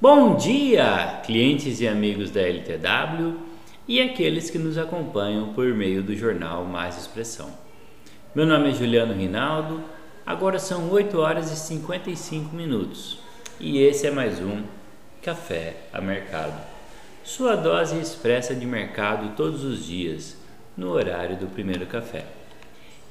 [0.00, 3.36] Bom dia, clientes e amigos da LTW
[3.86, 7.48] e aqueles que nos acompanham por meio do jornal Mais Expressão.
[8.34, 9.80] Meu nome é Juliano Rinaldo,
[10.26, 13.20] agora são 8 horas e 55 minutos
[13.60, 14.64] e esse é mais um
[15.22, 16.60] Café a Mercado.
[17.22, 20.36] Sua dose expressa de mercado todos os dias,
[20.76, 22.26] no horário do primeiro café.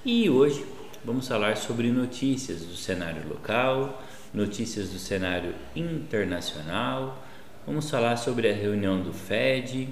[0.03, 0.65] E hoje
[1.03, 4.03] vamos falar sobre notícias do cenário local,
[4.33, 7.23] notícias do cenário internacional,
[7.65, 9.89] vamos falar sobre a reunião do Fed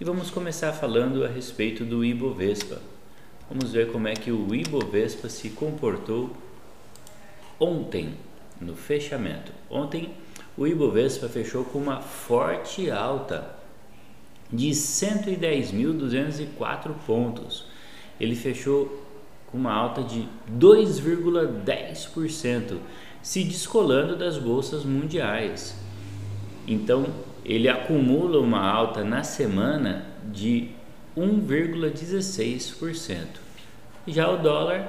[0.00, 2.80] e vamos começar falando a respeito do Ibovespa.
[3.50, 6.30] Vamos ver como é que o Ibovespa se comportou
[7.58, 8.14] ontem
[8.60, 9.50] no fechamento.
[9.70, 10.14] Ontem
[10.56, 13.56] o Ibovespa fechou com uma forte alta
[14.52, 17.66] de 110.204 pontos.
[18.20, 19.06] Ele fechou
[19.46, 22.76] com uma alta de 2,10%,
[23.22, 25.76] se descolando das bolsas mundiais.
[26.66, 27.06] Então,
[27.44, 30.70] ele acumula uma alta na semana de
[31.16, 33.26] 1,16%.
[34.06, 34.86] Já o dólar,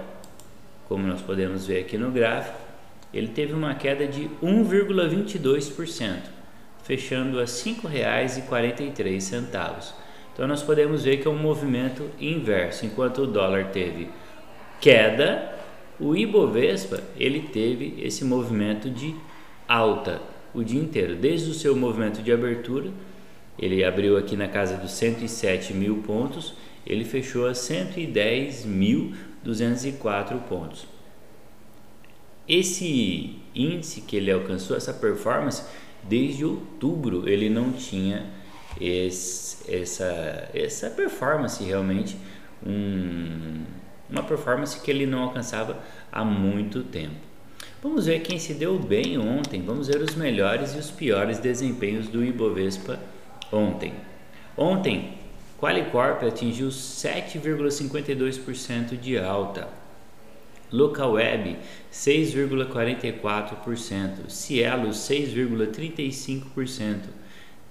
[0.88, 2.70] como nós podemos ver aqui no gráfico,
[3.14, 6.20] ele teve uma queda de 1,22%,
[6.84, 9.94] fechando a R$ 5,43.
[10.34, 12.86] Então nós podemos ver que é um movimento inverso.
[12.86, 14.10] Enquanto o dólar teve
[14.80, 15.59] queda,
[16.00, 19.14] o Ibovespa ele teve esse movimento de
[19.68, 20.22] alta
[20.54, 22.92] o dia inteiro, desde o seu movimento de abertura,
[23.58, 26.54] ele abriu aqui na casa dos 107 mil pontos,
[26.86, 30.88] ele fechou a 110.204 pontos.
[32.48, 35.64] Esse índice que ele alcançou, essa performance,
[36.04, 38.26] desde outubro ele não tinha
[38.80, 42.18] esse, essa, essa performance realmente,
[42.66, 43.64] um,
[44.10, 45.78] uma performance que ele não alcançava
[46.12, 47.30] há muito tempo.
[47.82, 52.10] Vamos ver quem se deu bem ontem, vamos ver os melhores e os piores desempenhos
[52.10, 53.00] do Ibovespa
[53.52, 53.94] ontem.
[54.58, 55.18] Ontem,
[55.58, 59.68] Qualicorp atingiu 7,52% de alta.
[60.72, 61.58] Localweb
[61.92, 67.00] 6,44%, Cielo 6,35%,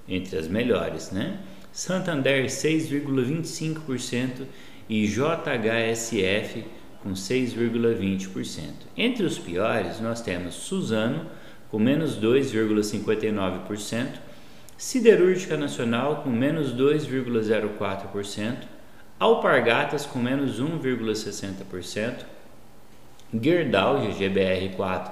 [0.08, 1.38] entre as melhores, né?
[1.72, 4.46] Santander 6,25%
[4.88, 6.64] e JHSF
[7.02, 8.60] com 6,20%.
[8.96, 11.26] Entre os piores, nós temos Suzano
[11.70, 14.08] com menos 2,59%,
[14.76, 18.56] Siderúrgica Nacional com menos 2,04%,
[19.18, 22.24] Alpargatas com menos 1,60%,
[23.42, 25.10] Gerdau GGBR4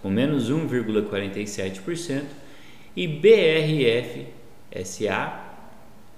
[0.00, 2.22] com menos 1,47%
[2.96, 4.26] e BRF
[4.84, 5.47] SA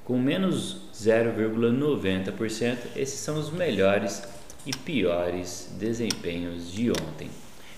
[0.05, 2.77] com menos 0,90%.
[2.97, 4.23] Esses são os melhores
[4.67, 7.31] e piores desempenhos de ontem.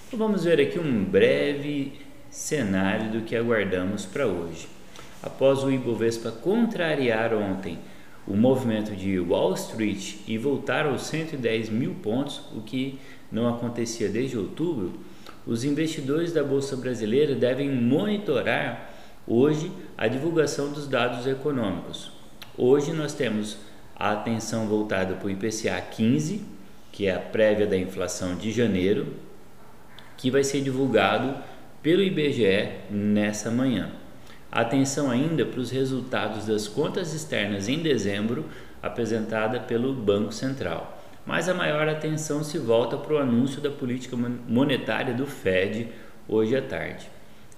[0.06, 1.93] Então vamos ver aqui um breve
[2.31, 4.69] cenário do que aguardamos para hoje.
[5.22, 7.78] Após o Ibovespa contrariar ontem
[8.27, 12.99] o movimento de Wall Street e voltar aos 110 mil pontos, o que
[13.31, 14.93] não acontecia desde outubro,
[15.47, 18.92] os investidores da Bolsa Brasileira devem monitorar
[19.32, 22.12] hoje a divulgação dos dados econômicos.
[22.56, 23.56] Hoje nós temos
[23.97, 26.44] a atenção voltada para o IPCA 15,
[26.91, 29.06] que é a prévia da inflação de janeiro,
[30.19, 31.34] que vai ser divulgado
[31.82, 33.91] pelo IBGE nessa manhã.
[34.50, 38.44] Atenção ainda para os resultados das contas externas em dezembro,
[38.82, 41.03] apresentada pelo Banco Central.
[41.25, 44.16] Mas a maior atenção se volta para o anúncio da política
[44.47, 45.88] monetária do Fed
[46.28, 47.09] hoje à tarde.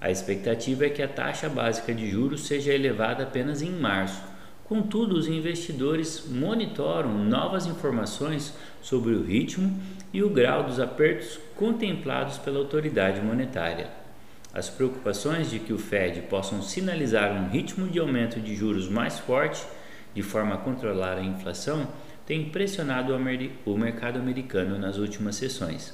[0.04, 4.22] A expectativa é que a taxa básica de juros seja elevada apenas em março,
[4.64, 9.78] Contudo, os investidores monitoram novas informações sobre o ritmo
[10.10, 13.88] e o grau dos apertos contemplados pela autoridade monetária.
[14.54, 19.18] As preocupações de que o Fed possam sinalizar um ritmo de aumento de juros mais
[19.18, 19.62] forte,
[20.14, 21.86] de forma a controlar a inflação,
[22.24, 23.14] têm pressionado
[23.66, 25.92] o mercado americano nas últimas sessões.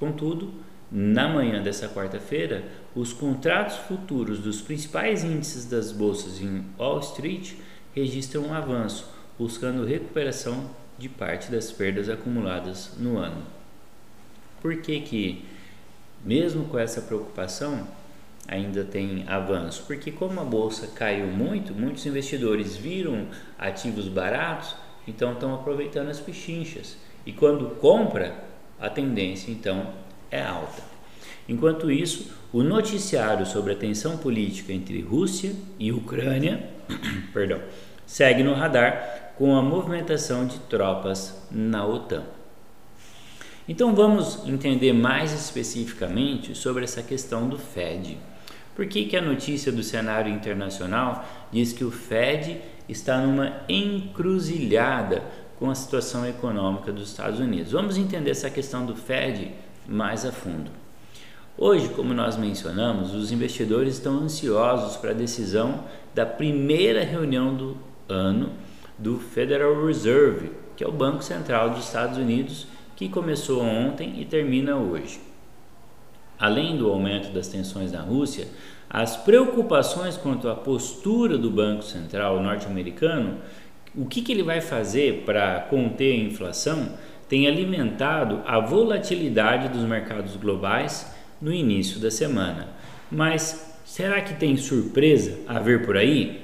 [0.00, 0.52] Contudo,
[0.94, 2.64] na manhã dessa quarta-feira,
[2.94, 7.54] os contratos futuros dos principais índices das bolsas em Wall Street
[7.94, 9.08] registram um avanço,
[9.38, 10.68] buscando recuperação
[10.98, 13.42] de parte das perdas acumuladas no ano.
[14.60, 15.46] Por que que,
[16.22, 17.88] mesmo com essa preocupação,
[18.46, 19.84] ainda tem avanço?
[19.86, 23.28] Porque como a bolsa caiu muito, muitos investidores viram
[23.58, 24.76] ativos baratos,
[25.08, 26.98] então estão aproveitando as pichinchas.
[27.24, 30.01] E quando compra, a tendência então
[30.32, 30.82] é alta.
[31.48, 36.68] Enquanto isso, o noticiário sobre a tensão política entre Rússia e Ucrânia,
[37.32, 37.60] perdão,
[38.06, 42.24] segue no radar com a movimentação de tropas na OTAN.
[43.68, 48.18] Então vamos entender mais especificamente sobre essa questão do Fed.
[48.74, 55.22] Por que, que a notícia do cenário internacional diz que o Fed está numa encruzilhada
[55.58, 57.72] com a situação econômica dos Estados Unidos?
[57.72, 59.52] Vamos entender essa questão do Fed
[59.86, 60.70] mais a fundo.
[61.56, 65.84] Hoje, como nós mencionamos, os investidores estão ansiosos para a decisão
[66.14, 67.76] da primeira reunião do
[68.08, 68.50] ano
[68.98, 74.24] do Federal Reserve, que é o Banco Central dos Estados Unidos, que começou ontem e
[74.24, 75.20] termina hoje.
[76.38, 78.48] Além do aumento das tensões na Rússia,
[78.88, 83.38] as preocupações quanto à postura do Banco Central norte-americano,
[83.94, 86.90] o que, que ele vai fazer para conter a inflação,
[87.32, 92.68] tem alimentado a volatilidade dos mercados globais no início da semana.
[93.10, 96.42] Mas será que tem surpresa a ver por aí?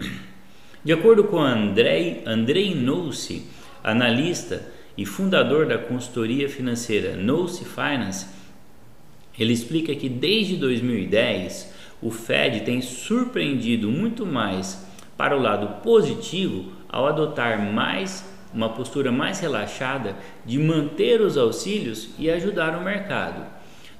[0.83, 2.75] De acordo com Andrei, Andrei
[3.85, 8.27] analista e fundador da consultoria financeira Noce Finance,
[9.39, 11.71] ele explica que desde 2010
[12.01, 14.89] o Fed tem surpreendido muito mais
[15.19, 22.11] para o lado positivo ao adotar mais uma postura mais relaxada de manter os auxílios
[22.19, 23.45] e ajudar o mercado.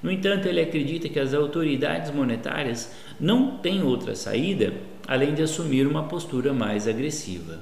[0.01, 4.73] No entanto, ele acredita que as autoridades monetárias não têm outra saída
[5.09, 7.57] além de assumir uma postura mais agressiva.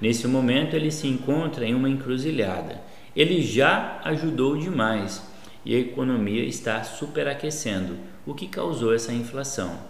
[0.00, 2.80] Nesse momento, ele se encontra em uma encruzilhada.
[3.14, 5.20] Ele já ajudou demais
[5.64, 9.80] e a economia está superaquecendo, o que causou essa inflação.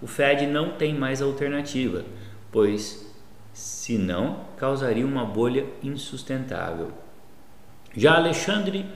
[0.00, 2.04] O Fed não tem mais alternativa,
[2.52, 3.07] pois
[3.58, 6.92] senão causaria uma bolha insustentável.
[7.96, 8.86] Já Alexandre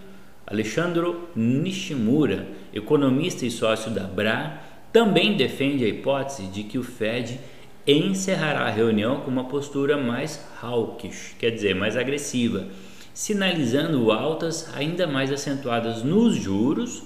[1.35, 4.61] Nishimura, economista e sócio da BRA,
[4.93, 7.41] também defende a hipótese de que o Fed
[7.85, 12.69] encerrará a reunião com uma postura mais hawkish, quer dizer, mais agressiva,
[13.12, 17.03] sinalizando altas ainda mais acentuadas nos juros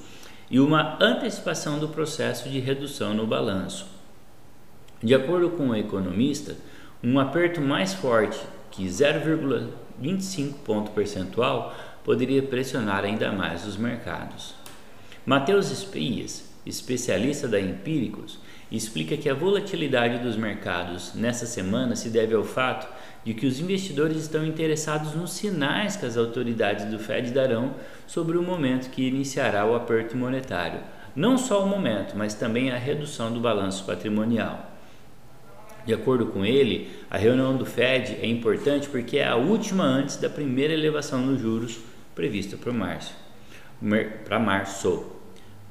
[0.50, 3.86] e uma antecipação do processo de redução no balanço.
[5.02, 6.56] De acordo com o economista,
[7.08, 8.36] um aperto mais forte
[8.68, 11.72] que 0,25 ponto percentual
[12.02, 14.56] poderia pressionar ainda mais os mercados.
[15.24, 18.40] Mateus Espias, especialista da Empíricos,
[18.72, 22.88] explica que a volatilidade dos mercados nessa semana se deve ao fato
[23.22, 28.36] de que os investidores estão interessados nos sinais que as autoridades do Fed darão sobre
[28.36, 30.80] o momento que iniciará o aperto monetário.
[31.14, 34.75] Não só o momento, mas também a redução do balanço patrimonial.
[35.86, 40.16] De acordo com ele, a reunião do Fed é importante porque é a última antes
[40.16, 41.78] da primeira elevação nos juros
[42.14, 43.14] prevista para março.
[44.24, 45.06] Para março.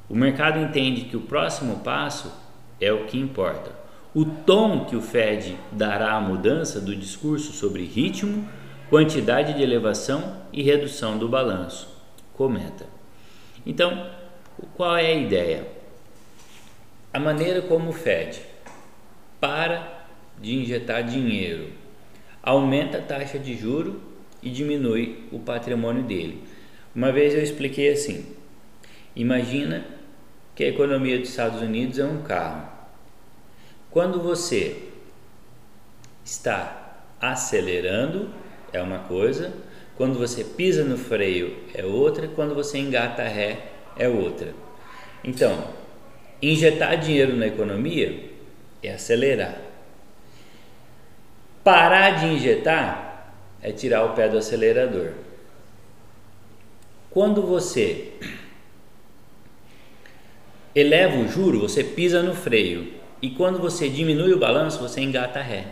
[0.08, 2.32] O mercado entende que o próximo passo
[2.80, 3.86] é o que importa
[4.16, 8.48] o tom que o Fed dará à mudança do discurso sobre ritmo,
[8.90, 11.90] quantidade de elevação e redução do balanço.
[12.34, 12.86] Comenta.
[13.66, 14.10] Então,
[14.74, 15.68] qual é a ideia?
[17.12, 18.42] A maneira como o Fed
[19.38, 19.95] para
[20.42, 21.70] de injetar dinheiro,
[22.42, 24.02] aumenta a taxa de juro
[24.42, 26.44] e diminui o patrimônio dele.
[26.94, 28.26] Uma vez eu expliquei assim:
[29.16, 29.86] imagina
[30.56, 32.76] que a economia dos Estados Unidos é um carro
[33.96, 34.76] quando você
[36.22, 38.30] está acelerando,
[38.74, 39.54] é uma coisa,
[39.96, 43.58] quando você pisa no freio, é outra, quando você engata a ré,
[43.96, 44.54] é outra.
[45.24, 45.70] Então,
[46.42, 48.32] injetar dinheiro na economia
[48.84, 49.62] é acelerar.
[51.66, 55.14] Parar de injetar é tirar o pé do acelerador.
[57.10, 58.14] Quando você
[60.76, 62.94] eleva o juro, você pisa no freio.
[63.20, 65.66] E quando você diminui o balanço, você engata ré.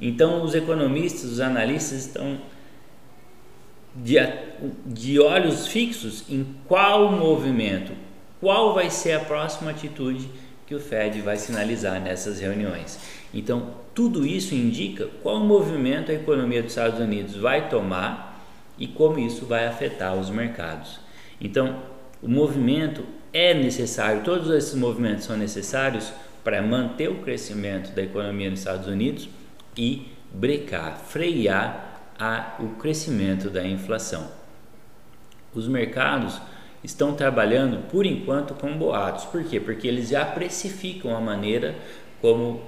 [0.00, 2.40] Então, os economistas, os analistas estão
[3.94, 4.16] de,
[4.86, 7.92] de olhos fixos em qual movimento,
[8.40, 10.26] qual vai ser a próxima atitude
[10.66, 12.98] que o Fed vai sinalizar nessas reuniões.
[13.32, 18.42] Então, tudo isso indica qual movimento a economia dos Estados Unidos vai tomar
[18.78, 21.00] e como isso vai afetar os mercados.
[21.40, 21.82] Então,
[22.22, 28.50] o movimento é necessário, todos esses movimentos são necessários para manter o crescimento da economia
[28.50, 29.28] nos Estados Unidos
[29.76, 34.30] e brecar, frear a, o crescimento da inflação.
[35.54, 36.40] Os mercados
[36.84, 39.24] estão trabalhando por enquanto com boatos.
[39.24, 39.58] Por quê?
[39.58, 41.74] Porque eles já precificam a maneira
[42.20, 42.60] como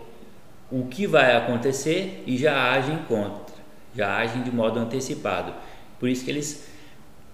[0.71, 3.55] o que vai acontecer e já agem contra,
[3.95, 5.53] já agem de modo antecipado.
[6.01, 6.67] Por isso que eles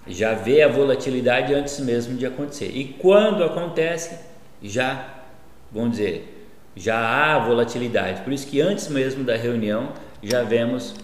[0.07, 2.71] já vê a volatilidade antes mesmo de acontecer.
[2.75, 4.19] E quando acontece,
[4.61, 5.09] já
[5.71, 8.23] vamos dizer, já há volatilidade.
[8.23, 10.95] Por isso que antes mesmo da reunião já vemos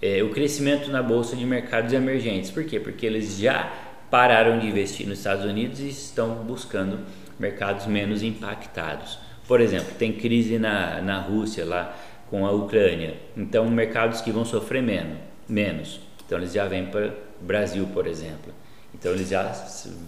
[0.00, 2.50] é, o crescimento na bolsa de mercados emergentes.
[2.50, 2.78] Por quê?
[2.78, 3.72] Porque eles já
[4.10, 7.00] pararam de investir nos Estados Unidos e estão buscando
[7.38, 9.18] mercados menos impactados.
[9.46, 11.96] Por exemplo, tem crise na, na Rússia lá
[12.28, 16.00] com a Ucrânia, então mercados que vão sofrer menos, menos.
[16.24, 18.52] Então eles já vêm para o Brasil, por exemplo.
[18.92, 19.52] Então eles já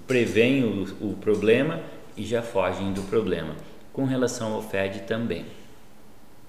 [0.07, 1.81] preveem o, o problema
[2.17, 3.55] e já fogem do problema.
[3.93, 5.45] Com relação ao Fed também.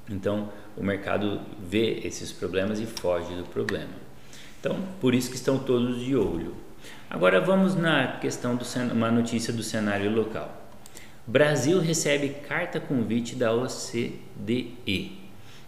[0.10, 3.92] Então o mercado vê esses problemas e foge do problema.
[4.60, 6.54] Então por isso que estão todos de olho.
[7.10, 10.60] Agora vamos na questão do uma notícia do cenário local.
[11.26, 15.20] Brasil recebe carta convite da OCDE,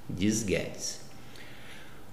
[0.09, 1.01] diz Guedes.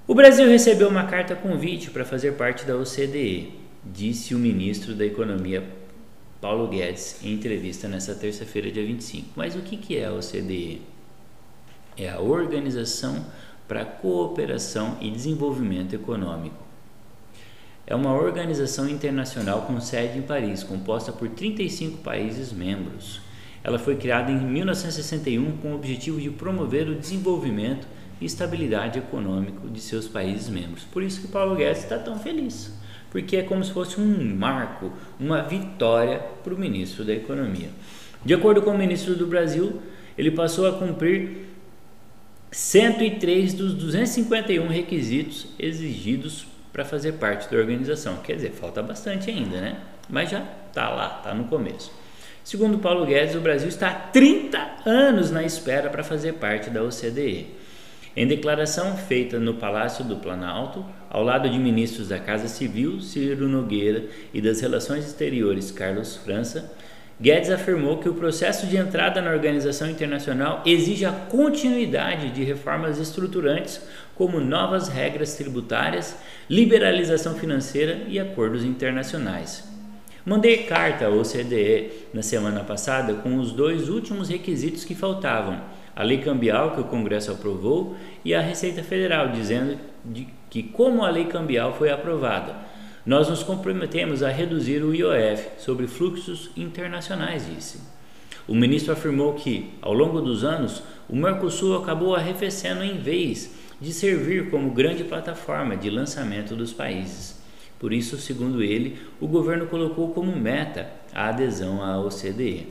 [0.07, 3.53] O Brasil recebeu uma carta convite para fazer parte da OCDE,
[3.85, 5.63] disse o ministro da Economia
[6.41, 9.31] Paulo Guedes em entrevista nesta terça-feira, dia 25.
[9.37, 10.83] Mas o que é a OCDE?
[11.97, 13.27] É a Organização
[13.67, 16.68] para a Cooperação e Desenvolvimento Econômico
[17.89, 23.19] é uma organização internacional com sede em Paris, composta por 35 países membros.
[23.65, 27.89] Ela foi criada em 1961 com o objetivo de promover o desenvolvimento
[28.21, 30.85] e estabilidade econômica de seus países membros.
[30.85, 32.79] Por isso que Paulo Guedes está tão feliz,
[33.11, 37.71] porque é como se fosse um marco, uma vitória para o ministro da Economia.
[38.23, 39.81] De acordo com o ministro do Brasil,
[40.19, 41.49] ele passou a cumprir
[42.53, 48.19] 103 dos 251 requisitos exigidos para fazer parte da organização.
[48.19, 49.79] Quer dizer, falta bastante ainda, né?
[50.09, 51.91] Mas já está lá, está no começo.
[52.45, 56.85] Segundo Paulo Guedes, o Brasil está há 30 anos na espera para fazer parte da
[56.85, 57.49] OCDE.
[58.15, 63.49] Em declaração feita no Palácio do Planalto, ao lado de ministros da Casa Civil, Ciro
[63.49, 66.73] Nogueira, e das Relações Exteriores, Carlos França,
[67.21, 73.01] Guedes afirmou que o processo de entrada na organização internacional exige a continuidade de reformas
[73.01, 73.81] estruturantes,
[74.15, 76.17] como novas regras tributárias,
[76.49, 79.69] liberalização financeira e acordos internacionais.
[80.25, 85.61] Mandei carta à OCDE na semana passada com os dois últimos requisitos que faltavam:
[85.97, 89.77] a lei cambial que o Congresso aprovou e a Receita Federal, dizendo
[90.49, 92.55] que, como a lei cambial foi aprovada,
[93.09, 97.81] nós nos comprometemos a reduzir o IOF sobre fluxos internacionais, disse.
[98.47, 103.51] O ministro afirmou que, ao longo dos anos, o Mercosul acabou arrefecendo em vez
[103.81, 107.41] de servir como grande plataforma de lançamento dos países.
[107.79, 112.69] Por isso, segundo ele, o governo colocou como meta a adesão à OCDE.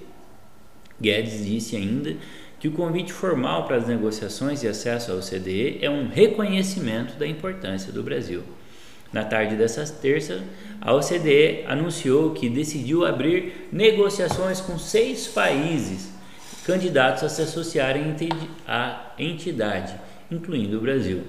[1.01, 2.15] Guedes disse ainda
[2.59, 7.25] que o convite formal para as negociações de acesso à OCDE é um reconhecimento da
[7.25, 8.43] importância do Brasil.
[9.11, 10.43] Na tarde dessa terça,
[10.81, 16.09] a OCDE anunciou que decidiu abrir negociações com seis países
[16.65, 18.13] candidatos a se associarem
[18.67, 19.95] à entidade,
[20.29, 21.23] incluindo o Brasil.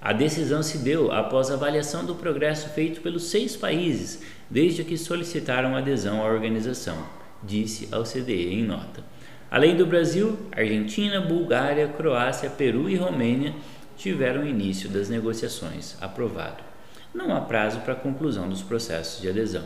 [0.00, 5.76] A decisão se deu após avaliação do progresso feito pelos seis países desde que solicitaram
[5.76, 6.96] adesão à organização,
[7.42, 9.04] disse a OCDE em nota.
[9.50, 13.54] Além do Brasil, Argentina, Bulgária, Croácia, Peru e Romênia
[13.96, 16.71] tiveram início das negociações aprovado
[17.14, 19.64] não há prazo para conclusão dos processos de adesão.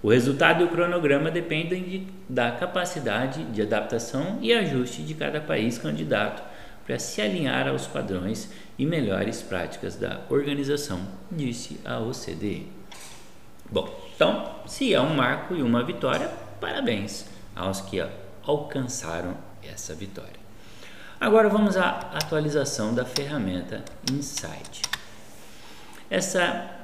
[0.00, 5.40] O resultado e o cronograma dependem de, da capacidade de adaptação e ajuste de cada
[5.40, 6.42] país candidato
[6.86, 12.70] para se alinhar aos padrões e melhores práticas da organização, disse a OCDE.
[13.70, 16.30] Bom, então, se é um marco e uma vitória,
[16.60, 18.02] parabéns aos que
[18.44, 20.38] alcançaram essa vitória.
[21.20, 24.82] Agora vamos à atualização da ferramenta Insight
[26.10, 26.78] essa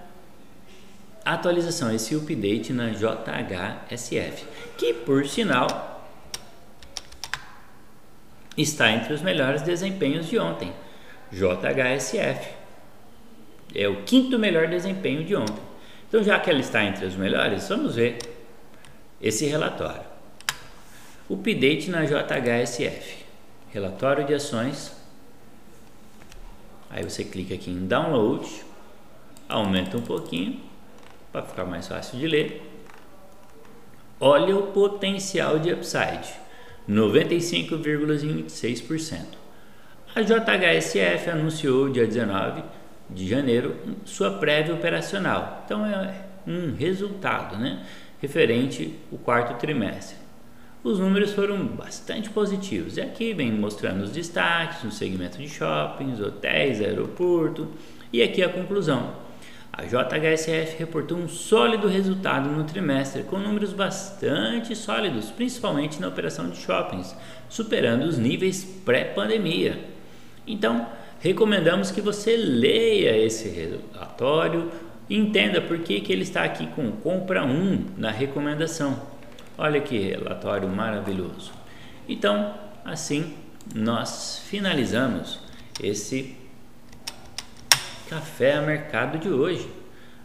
[1.25, 6.07] atualização, esse update na JHSF, que por sinal
[8.57, 10.73] está entre os melhores desempenhos de ontem.
[11.33, 12.51] JHSF
[13.75, 15.63] é o quinto melhor desempenho de ontem.
[16.09, 18.19] Então, já que ela está entre os melhores, vamos ver
[19.21, 20.05] esse relatório.
[21.29, 23.25] Update na JHSF.
[23.73, 24.93] Relatório de ações.
[26.91, 28.47] Aí você clica aqui em download
[29.49, 30.61] aumenta um pouquinho
[31.33, 32.63] para ficar mais fácil de ler.
[34.21, 36.29] Olha o potencial de upside,
[36.89, 39.25] 95,26%.
[40.15, 42.63] A JHSF anunciou dia 19
[43.11, 43.75] de janeiro
[44.05, 45.65] sua prévia operacional.
[45.65, 46.15] Então é
[46.47, 47.85] um resultado, né,
[48.21, 50.23] referente ao quarto trimestre.
[50.85, 52.99] Os números foram bastante positivos.
[52.99, 57.69] E aqui vem mostrando os destaques no segmento de shoppings, hotéis, aeroporto
[58.13, 59.15] e aqui a conclusão.
[59.77, 66.49] A JHSF reportou um sólido resultado no trimestre, com números bastante sólidos, principalmente na operação
[66.49, 67.15] de shoppings,
[67.49, 69.79] superando os níveis pré-pandemia.
[70.47, 70.87] Então,
[71.21, 74.71] recomendamos que você leia esse relatório
[75.11, 79.03] e entenda por que, que ele está aqui com compra 1 na recomendação.
[79.59, 81.53] Olha que relatório maravilhoso.
[82.09, 82.55] Então,
[82.85, 83.33] Assim,
[83.75, 85.41] nós finalizamos
[85.83, 86.37] esse
[88.15, 89.69] Café a Mercado de hoje,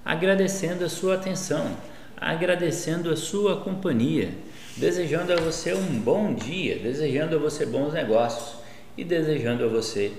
[0.05, 1.75] agradecendo a sua atenção,
[2.15, 4.29] agradecendo a sua companhia,
[4.77, 8.59] desejando a você um bom dia, desejando a você bons negócios
[8.95, 10.11] e desejando a você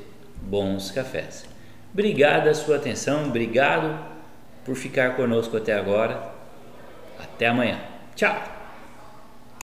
[0.42, 1.44] bons cafés.
[1.92, 4.04] Obrigado a sua atenção, obrigado
[4.64, 6.28] por ficar conosco até agora.
[7.20, 7.78] Até amanhã.
[8.16, 8.59] Tchau!